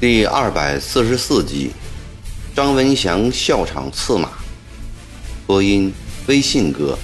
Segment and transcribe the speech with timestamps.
[0.00, 1.72] 第二百四十四集，
[2.56, 4.30] 张文祥笑场刺马。
[5.46, 5.92] 播音：
[6.26, 6.98] 微信哥。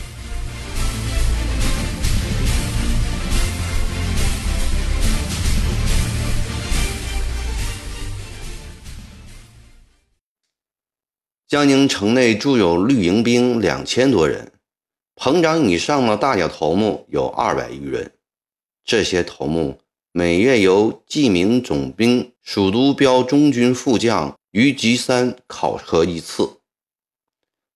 [11.57, 14.53] 江宁城内驻有绿营兵两千多人，
[15.15, 18.13] 棚长以上的大小头目有二百余人。
[18.85, 19.81] 这些头目。
[20.13, 26.47] 每月由记名总兵、蜀都标中军副将于吉三考核一次，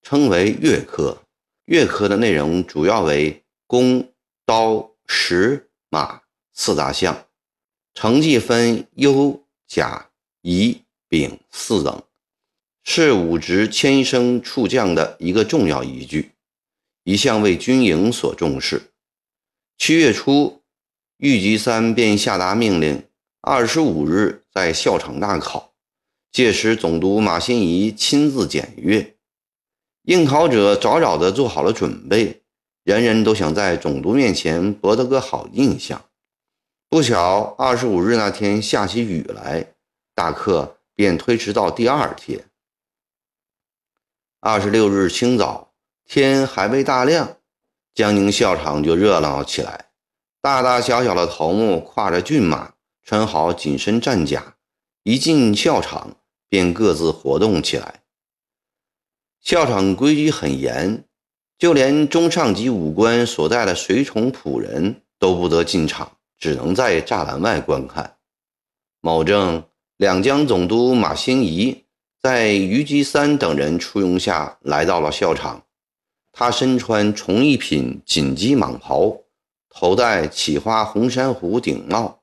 [0.03, 1.17] 称为月科。
[1.65, 4.07] 月科的内容主要为弓、
[4.45, 6.21] 刀、石、马
[6.53, 7.27] 四大项，
[7.95, 10.11] 成绩分优、甲、
[10.43, 12.03] 乙、丙四等，
[12.85, 16.33] 是武职迁升处将的一个重要依据，
[17.05, 18.91] 一向为军营所重视。
[19.79, 20.57] 七月初。
[21.23, 23.03] 玉吉三便下达命令，
[23.43, 25.75] 二十五日在校场大考。
[26.33, 29.17] 届时总督马新贻亲自检阅，
[30.05, 32.41] 应考者早早地做好了准备，
[32.85, 36.03] 人人都想在总督面前博得个好印象。
[36.89, 39.75] 不巧，二十五日那天下起雨来，
[40.15, 42.50] 大课便推迟到第二天。
[44.43, 45.75] 二十六日清早，
[46.07, 47.37] 天还未大亮，
[47.95, 49.91] 江宁校场就热闹起来。
[50.41, 52.73] 大大小小的头目跨着骏马，
[53.05, 54.55] 穿好紧身战甲，
[55.03, 56.17] 一进校场
[56.49, 58.01] 便各自活动起来。
[59.43, 61.05] 校场规矩很严，
[61.59, 68.17] 就连中上级武官所带的随从仆人都不得进场，只能在栅栏外观看。
[69.03, 69.63] 某正
[69.99, 71.85] 两江总督马新贻
[72.23, 75.65] 在于吉三等人簇拥下来到了校场，
[76.33, 79.23] 他身穿重一品锦鸡蟒袍。
[79.71, 82.21] 头戴企花红珊瑚顶帽，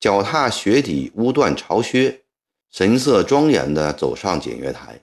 [0.00, 2.24] 脚踏雪底乌缎朝靴，
[2.70, 5.00] 神色庄严地走上检阅台。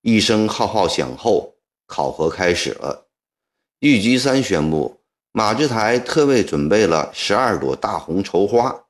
[0.00, 1.56] 一声号号响后，
[1.86, 3.08] 考核开始了。
[3.80, 5.00] 玉吉三宣布，
[5.32, 8.84] 马志台特为准备了十二朵大红绸花，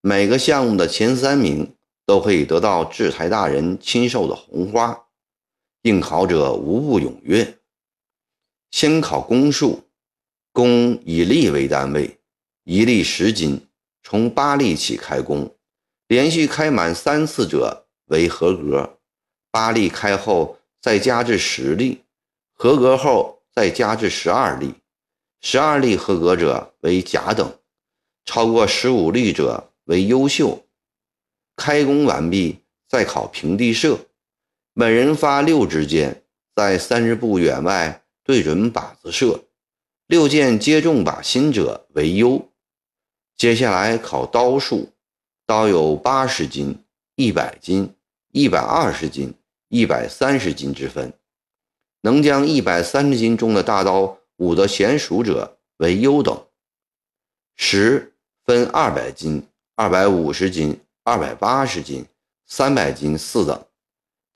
[0.00, 5.06] 每个项目的前三名都可以得到制台大人亲授的红花。
[5.82, 7.58] 应考者无不踊跃。
[8.70, 9.82] 先考公数，
[10.52, 12.18] 公以粒为单位，
[12.64, 13.66] 一粒十斤，
[14.02, 15.54] 从八粒起开工，
[16.06, 18.98] 连续开满三次者为合格。
[19.50, 22.04] 八粒开后再加至十粒，
[22.54, 24.74] 合格后再加至十二粒，
[25.40, 27.58] 十二粒合格者为甲等，
[28.24, 30.64] 超过十五粒者为优秀。
[31.62, 32.58] 开弓完毕，
[32.88, 33.96] 再考平地射，
[34.72, 36.24] 每人发六支箭，
[36.56, 39.44] 在三十步远外对准靶子射。
[40.08, 42.48] 六箭皆中靶心者为优。
[43.36, 44.90] 接下来考刀术，
[45.46, 46.76] 刀有八十斤、
[47.14, 47.94] 一百斤、
[48.32, 49.32] 一百二十斤、
[49.68, 51.12] 一百三十斤之分，
[52.00, 56.44] 能将一百三十斤重的大刀舞得娴熟者为优等。
[57.54, 59.46] 石分二百斤、
[59.76, 62.04] 二百五十斤、二百八十斤、
[62.46, 63.66] 三百斤四等，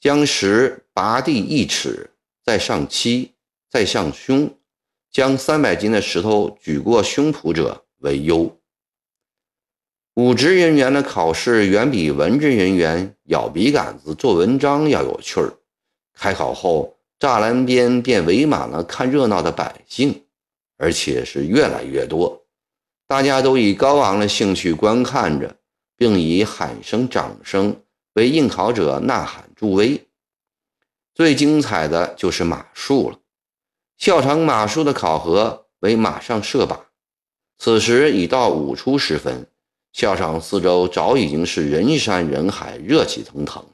[0.01, 2.11] 将石拔地一尺，
[2.45, 3.33] 再上漆，
[3.71, 4.53] 再上胸。
[5.13, 8.55] 将三百斤的石头举过胸脯者为优。
[10.15, 15.55] 武职人员的考试远比文职人员咬笔杆子做文章要有趣儿。
[16.13, 20.25] 开考后，栅栏边便围满了看热闹的百姓，
[20.77, 22.45] 而且是越来越多。
[23.07, 25.57] 大家都以高昂的兴趣观看着，
[25.97, 27.83] 并以喊声、掌声
[28.15, 30.07] 为应考者呐喊助威。
[31.15, 33.19] 最精彩的就是马术了。
[33.97, 36.79] 校场马术的考核为马上射靶。
[37.59, 39.47] 此时已到午初时分，
[39.93, 43.65] 校场四周早已经是人山人海，热气腾腾。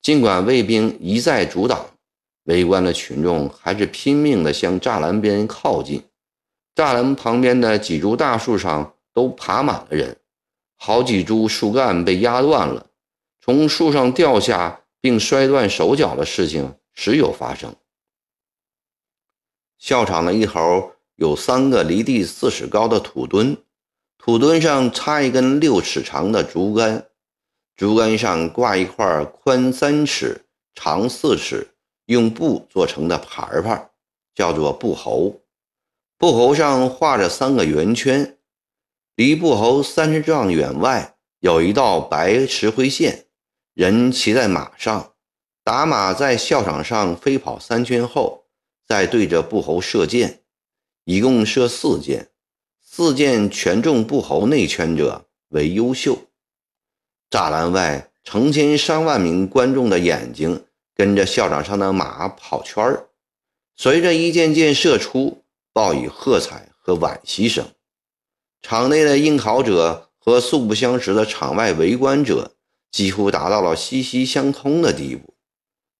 [0.00, 1.84] 尽管卫兵一再阻挡，
[2.44, 6.02] 围观的群众还是拼命地向栅栏边靠近。
[6.74, 10.16] 栅栏旁边的几株大树上都爬满了人，
[10.84, 12.88] 好几株树干被压断了，
[13.40, 17.72] 从树上掉下并摔断手脚的事情时有发生。
[19.78, 23.56] 校场的一头有三个离地四尺高的土墩，
[24.18, 27.06] 土墩上插一根六尺长的竹竿，
[27.76, 30.44] 竹竿上挂一块宽三尺、
[30.74, 31.76] 长四尺、
[32.06, 33.88] 用布做成的牌牌，
[34.34, 35.40] 叫做布猴。
[36.18, 38.36] 布猴上画着三个圆圈，
[39.14, 43.26] 离布侯三十丈远外有一道白石灰线。
[43.74, 45.14] 人骑在马上，
[45.64, 48.40] 打马在校场上飞跑三圈后。
[48.84, 50.42] 再对着布侯射箭，
[51.04, 52.28] 一共射四箭，
[52.82, 56.18] 四箭全中布侯内圈者为优秀。
[57.30, 63.08] 栅栏外成千上万名观众的眼睛跟着校场上的马跑圈儿，
[63.76, 65.42] 随着一箭箭射出，
[65.72, 67.66] 报以喝彩和惋惜声。
[68.62, 72.52] 场内的应考者和素不相识的场外围观者
[72.90, 75.34] 几乎达到了息息相通的地步。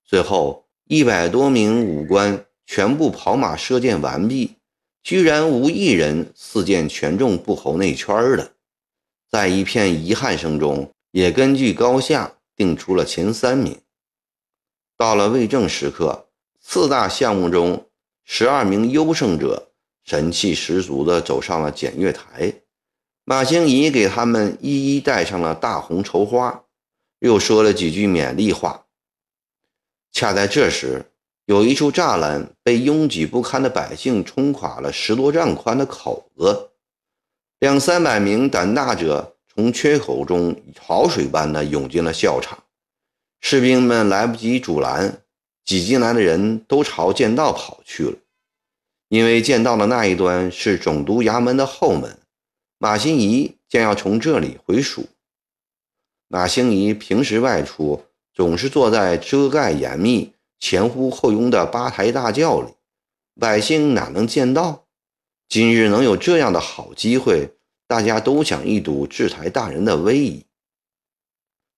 [0.05, 4.56] 最后，一百多名武官全部跑马射箭完毕，
[5.03, 8.53] 居然无一人四箭全中布侯内圈的。
[9.29, 13.81] 在一片遗憾声中，也根据高下定出了前三名。
[14.97, 16.29] 到了魏正时刻，
[16.61, 17.88] 四大项目中，
[18.25, 19.71] 十二名优胜者。
[20.04, 22.52] 神气十足地走上了检阅台，
[23.25, 26.64] 马兴仪给他们一一戴上了大红绸花，
[27.20, 28.87] 又说了几句勉励话。
[30.10, 31.06] 恰在这时，
[31.46, 36.70] 有一处栅栏被拥挤不堪的百姓冲垮了十多丈宽的口子，
[37.60, 42.58] 两三百名胆大者从缺口中潮水般的涌进了校场，
[43.40, 45.22] 士兵们来不及阻拦，
[45.64, 48.16] 挤进来的人都朝剑道跑去了。
[49.12, 52.19] 因为剑道的那一端是总督衙门的后门，
[52.79, 55.05] 马新贻将要从这里回蜀。
[56.29, 62.69] 马兴贻平时外出总是坐在遮盖严密、前呼后拥的八抬大轿里，
[63.38, 64.87] 百姓哪能见到？
[65.47, 67.50] 今日能有这样的好机会，
[67.87, 70.47] 大家都想一睹制台大人的威仪。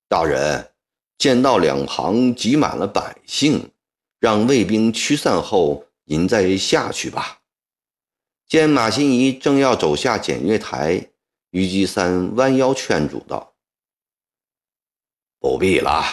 [0.08, 0.70] 大人，
[1.18, 3.72] 剑道两旁挤满了百姓，
[4.20, 5.86] 让卫兵驱散后。
[6.04, 7.40] 您再下去吧。
[8.46, 11.10] 见马新贻正要走下检阅台，
[11.50, 13.54] 虞姬三弯腰劝阻道
[15.40, 16.04] ：“不必了，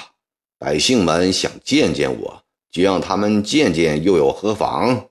[0.58, 5.10] 百姓们想见见我，就让他们见见，又有何妨？”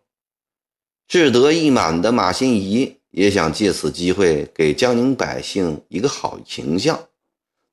[1.06, 7.09] 志得意满的马新贻也想借此机会给江宁百姓一个好形象。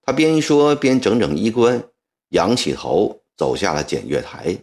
[0.02, 1.84] 他边说边整整衣冠，
[2.30, 4.58] 仰起头走下了检阅台。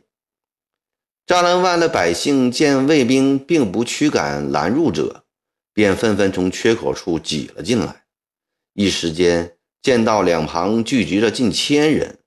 [1.27, 5.25] 栅栏外的百姓见卫兵并不驱赶拦入者，
[5.73, 8.05] 便纷纷从缺口处挤了进来。
[8.75, 12.19] 一时间，见到两旁聚集了近千人。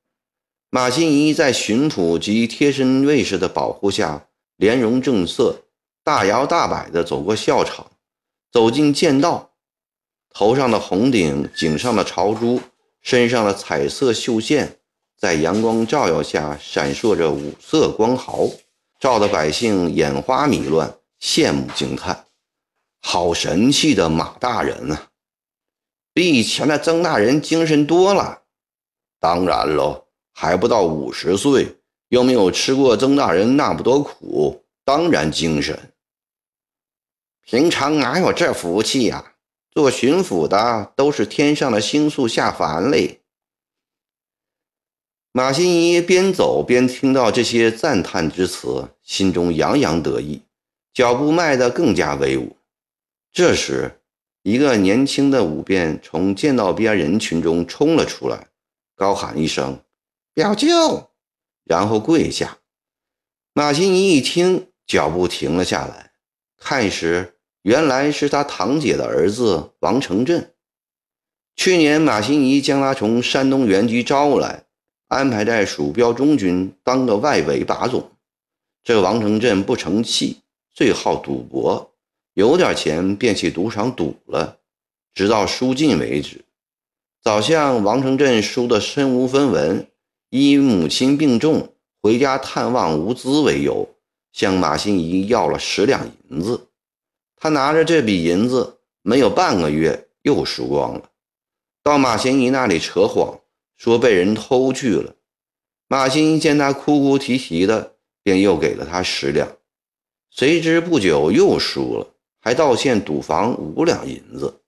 [0.72, 5.66] 马新贻在巡抚及贴身卫士的保护下，莲容正色，
[6.04, 7.92] 大摇大摆地走过校场，
[8.52, 9.52] 走进剑道。
[10.34, 12.60] 头上的红顶，颈上的朝珠，
[13.04, 14.80] 身上的彩色绣线，
[15.16, 18.50] 在阳光照耀下闪烁着五色光毫。
[19.00, 22.26] 照得百姓眼花迷乱，羡慕惊叹
[23.02, 25.10] ：“好神气的马大人啊！
[26.14, 28.42] 比以前的曾大人精神多了。
[29.20, 31.78] 当然喽，还不到五十岁，
[32.10, 35.94] 又没有吃过曾大人那么多苦，当然精神。
[37.44, 39.34] 平常哪有这福气呀？
[39.70, 43.22] 做巡抚的都是天上的星宿下凡嘞。”
[45.38, 50.42] 马新贻边走边听到这些赞叹之词，心中洋洋得意，
[50.95, 52.57] 脚步迈得更加威武。
[53.31, 54.00] 这时，
[54.42, 58.48] 一个年轻的武辩从剑道边人群中冲了出来，
[58.95, 59.80] 高喊一声
[60.34, 61.12] “表舅”，
[61.66, 62.57] 然后跪下。
[63.54, 66.13] 马新贻一听，脚步停了下来，
[66.58, 70.56] 看时，原来是他堂姐的儿子王承振。
[71.56, 74.63] 去年，马新贻将他从山东原籍招来。
[75.08, 78.12] 安排在鼠标中军当个外围把总，
[78.84, 80.42] 这王承振不成器，
[80.74, 81.92] 最好赌博，
[82.34, 84.58] 有点钱便去赌场赌了，
[85.14, 86.44] 直到输尽为止。
[87.22, 89.88] 早像王承振输得身无分文，
[90.30, 93.88] 以母亲病重回家探望无资为由，
[94.34, 96.68] 向马新贻要了十两银子。
[97.38, 101.10] 他拿着这笔银子，没有半个月又输光了，
[101.82, 103.40] 到马新贻那里扯谎。
[103.77, 105.15] 说被人偷去了，
[105.88, 109.57] 马新见他哭哭啼啼的，便又给了他十两。
[110.31, 114.62] 谁知不久又输了，还道歉赌房五两银子。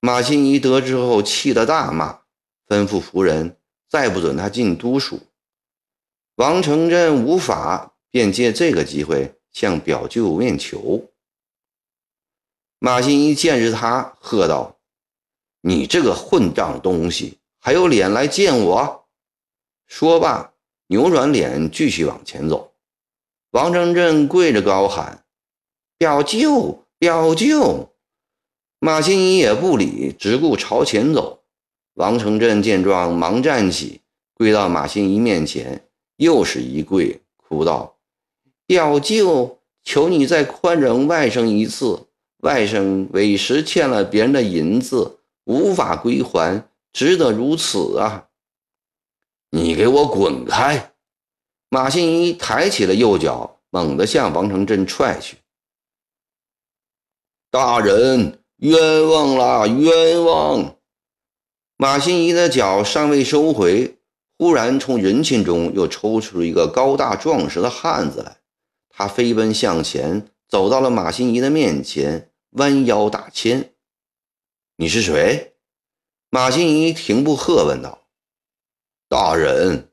[0.00, 2.20] 马新贻得知后，气得大骂，
[2.66, 5.20] 吩咐仆人再不准他进都署。
[6.36, 11.10] 王承振无法，便借这个机会向表舅面求。
[12.78, 14.78] 马新一见着他，喝道
[15.60, 19.04] ：“你这个混账东西！”还有脸来见我？
[19.86, 20.54] 说罢，
[20.86, 22.72] 扭转脸，继续往前走。
[23.50, 25.24] 王成振跪着高喊
[25.98, 27.92] ：“表舅，表舅！”
[28.80, 31.42] 马新贻也不理，只顾朝前走。
[31.94, 34.00] 王成振见状，忙站起，
[34.32, 35.86] 跪到马新贻面前，
[36.16, 37.98] 又是一跪，哭道
[38.64, 42.06] ：“表舅，求你再宽容外甥一次。
[42.38, 48.28] 外甥委实欠了别人的银子，无法归还，值得如此啊！
[49.50, 50.94] 你给我滚开！
[51.68, 55.38] 马新一抬起了右脚，猛地向王成镇踹去。
[57.50, 60.76] 大人，冤枉啦，冤枉！
[61.76, 63.98] 马新一的脚尚未收回，
[64.36, 68.38] 忽然从人群中又抽出一个高大壮实的汉子来。
[68.88, 73.72] 他飞奔向前，走到了马新一的面前，弯腰打千。
[74.76, 75.54] 你是谁？
[76.32, 77.98] 马新一停步喝问道。
[79.08, 79.88] 大人，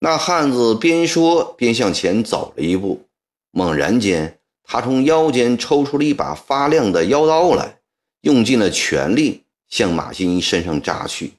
[0.00, 3.06] 那汉子边说边向前走了一步。
[3.52, 7.78] 猛然间，他从腰间抽出了一把发亮的腰刀来，
[8.22, 11.34] 用尽了全力向马新一身上扎去。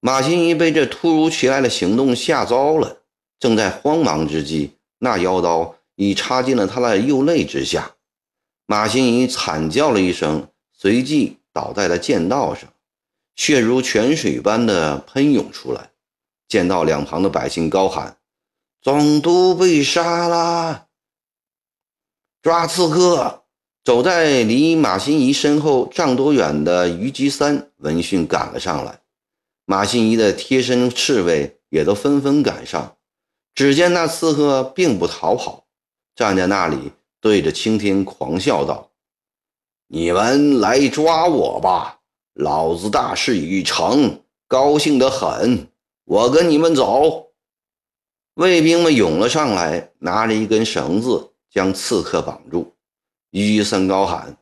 [0.00, 2.98] 马新一被这突如其来的行动吓糟了，
[3.40, 5.74] 正在慌忙之际，那腰刀。
[5.98, 7.92] 已插进了他的右肋之下，
[8.66, 12.70] 马新仪惨叫了一声，随即倒在了剑道上，
[13.36, 15.90] 血如泉水般的喷涌出来。
[16.48, 18.18] 剑道两旁的百姓高喊
[18.82, 20.86] ：“总督被杀啦！”
[22.42, 23.44] 抓刺客！
[23.84, 29.00] 走在离马新仪身后丈多远的于吉三闻讯赶了上来，
[29.64, 32.96] 马新仪的贴身侍卫也都纷纷赶上。
[33.54, 35.66] 只见那刺客并不逃跑。
[36.14, 38.90] 站在那里，对着青天狂笑道
[39.86, 41.95] ：“你们来抓我吧！
[42.36, 45.68] 老子大事已成，高兴得很。
[46.04, 47.28] 我跟你们走。”
[48.36, 52.74] 卫兵们涌了上来，拿着一根绳子将刺客绑住。
[53.30, 54.36] 于森高喊：“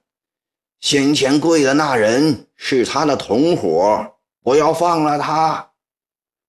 [0.81, 4.05] 先前跪的那人是他的同伙，
[4.43, 5.71] 不要放了他！”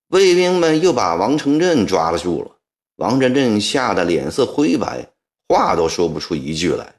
[0.10, 2.52] 卫兵们又把王承镇抓了住了。
[2.96, 5.08] 王承镇吓得脸色灰白。
[5.48, 6.96] 话都说不出一句来，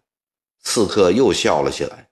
[0.62, 2.05] 刺客又笑了起来。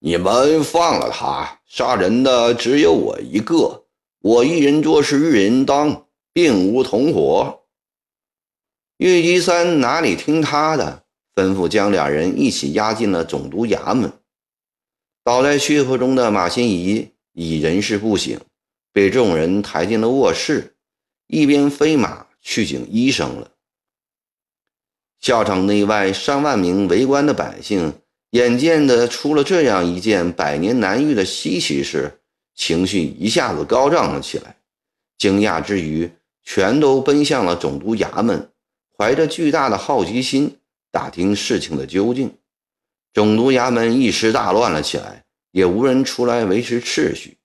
[0.00, 3.86] 你们放了他，杀人的只有我一个，
[4.20, 7.64] 我一人做事一人当，并无同伙。
[8.98, 14.12] 岳吉三哪里听他的，吩咐将两人一起押进了总督衙门。
[15.24, 18.40] 倒在血泊中的马新仪已人事不省，
[18.92, 20.76] 被众人抬进了卧室，
[21.26, 23.50] 一边飞马去请医生了。
[25.20, 32.20] 校场内外上万名围观的百姓，眼见的出了这样一件百年难遇的稀奇事，
[32.54, 34.56] 情绪一下子高涨了起来。
[35.16, 36.10] 惊讶之余，
[36.42, 38.50] 全都奔向了总督衙门，
[38.96, 40.58] 怀着巨大的好奇心
[40.90, 42.32] 打听事情的究竟。
[43.14, 47.38] 总督衙门一时大乱了起来，也无人出来维持秩序。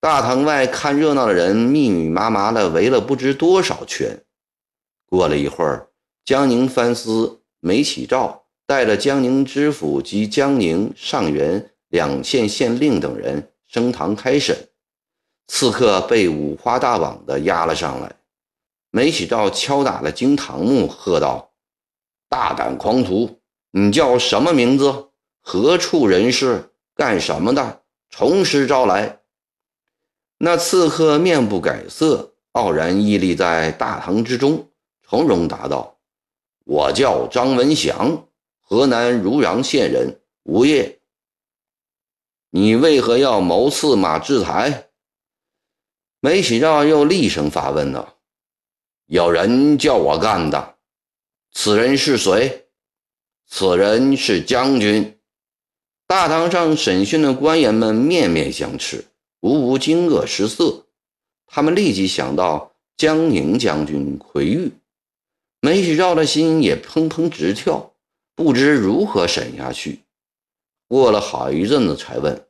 [0.00, 4.22] 大堂外看热闹的人密密麻麻的围了不知多少圈。
[5.06, 5.88] 过了一会儿。
[6.24, 14.68] 江宁藩司梅启照带着江宁知府及江宁、上元两县县令等人升堂开审，
[15.48, 18.16] 刺客被五花大绑的押了上来。
[18.90, 21.52] 梅启照敲打了惊堂木，喝道
[22.30, 23.40] ：“大胆狂徒，
[23.72, 25.08] 你叫什么名字？
[25.40, 26.70] 何处人士？
[26.94, 27.82] 干什么的？
[28.08, 29.18] 从实招来！”
[30.38, 34.68] 那刺客面不改色，傲然屹立在大堂之中，
[35.02, 35.98] 从容答道。
[36.64, 38.26] 我叫张文祥，
[38.66, 40.98] 河南汝阳县人，无业。
[42.48, 44.88] 你为何要谋刺马志才？
[46.20, 48.16] 梅启照又厉声发问道
[49.06, 50.76] ：“有人叫我干的，
[51.52, 52.66] 此人是谁？
[53.46, 55.20] 此人是将军。”
[56.08, 59.04] 大堂上审讯的官员们面面相觑，
[59.40, 60.86] 无不惊愕失色。
[61.46, 64.72] 他们立即想到江宁将军奎玉。
[65.60, 67.93] 梅启照的心也砰砰直跳，
[68.34, 70.04] 不知如何审下去。
[70.88, 72.48] 过了好一阵子，才问：“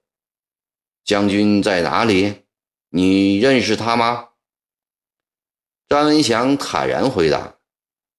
[1.04, 2.42] 将军在哪里？
[2.90, 4.30] 你认识他吗？”
[5.88, 7.56] 张文祥坦然回答：“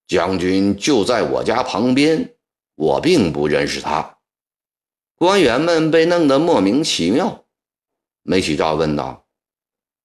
[0.08, 2.36] 将军就在我家旁边，
[2.76, 4.20] 我并不认识他。”
[5.18, 7.46] 官员们被弄得莫名其妙。
[8.22, 9.28] 梅启照问道：“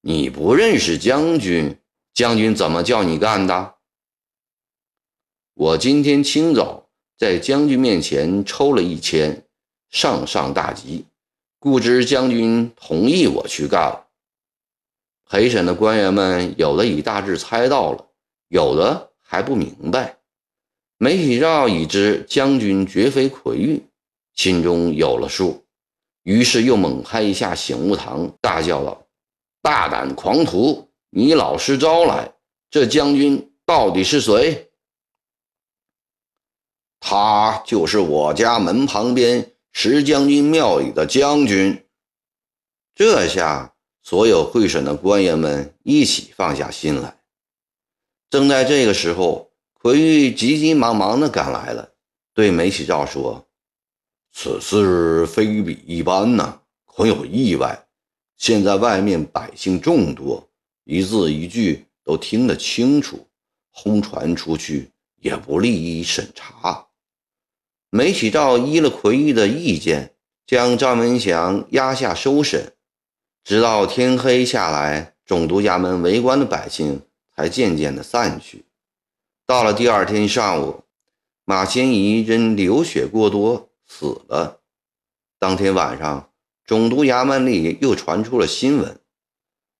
[0.02, 1.79] 你不认识将军？
[2.12, 3.76] 将军怎么叫你干的？”
[5.55, 6.70] 我今天清早
[7.21, 9.45] 在将军面前抽了一签，
[9.91, 11.05] 上上大吉，
[11.59, 14.07] 故知将军同意我去干了。
[15.29, 18.07] 陪审的官员们有的已大致猜到了，
[18.49, 20.17] 有的还不明白。
[20.97, 23.83] 梅启照已知将军绝非魁玉，
[24.35, 25.62] 心中有了数，
[26.23, 29.07] 于是又猛拍一下醒悟堂，大叫道
[29.61, 30.89] ：“大胆狂徒！
[31.11, 32.33] 你老实招来，
[32.71, 34.67] 这将军到底是谁？”
[37.00, 41.87] 他就是我家门旁边石将军庙里的将军。
[42.95, 47.16] 这下，所有会审的官员们一起放下心来。
[48.28, 51.92] 正在这个时候，奎玉急急忙忙地赶来了，
[52.35, 53.49] 对梅启照说
[54.33, 57.87] ：“此事非比一般呐，恐有意外。
[58.37, 60.47] 现在外面百姓众多，
[60.85, 63.26] 一字一句都听得清楚，
[63.71, 66.87] 轰传出去也不利于审查。”
[67.92, 70.14] 梅启照依了奎玉的意见，
[70.47, 72.73] 将赵文祥押下收审，
[73.42, 77.02] 直到天黑下来，总督衙门围观的百姓
[77.35, 78.64] 才渐渐的散去。
[79.44, 80.85] 到了第二天上午，
[81.44, 84.61] 马新仪因流血过多死了。
[85.40, 86.30] 当天晚上，
[86.64, 89.00] 总督衙门里又传出了新闻：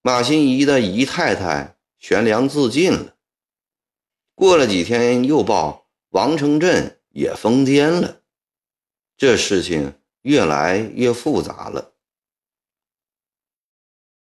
[0.03, 3.15] 马新仪的姨太太悬梁自尽了。
[4.35, 6.97] 过了几天，又报王承镇。
[7.11, 8.21] 也疯癫了，
[9.17, 11.93] 这事情越来越复杂了。